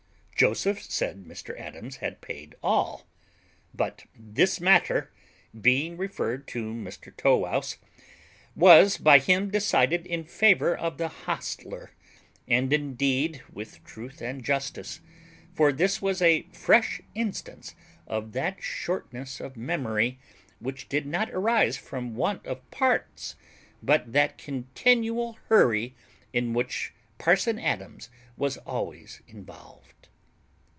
[0.41, 3.05] Joseph said Mr Adams had paid all;
[3.75, 5.11] but this matter,
[5.61, 7.77] being referred to Mr Tow wouse,
[8.55, 11.91] was by him decided in favour of the hostler,
[12.47, 14.99] and indeed with truth and justice;
[15.53, 17.75] for this was a fresh instance
[18.07, 20.17] of that shortness of memory
[20.57, 23.35] which did not arise from want of parts,
[23.83, 25.93] but that continual hurry
[26.33, 29.85] in which parson Adams was always involved.